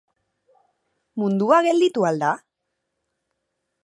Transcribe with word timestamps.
Mundua 1.23 1.59
gelditu 1.67 2.07
al 2.11 2.17
da? 2.23 2.31